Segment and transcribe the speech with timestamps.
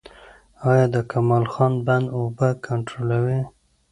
[0.71, 3.41] آیا د کمال خان بند اوبه کنټرولوي؟